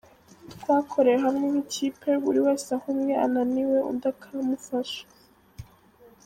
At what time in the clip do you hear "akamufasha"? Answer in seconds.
4.13-5.01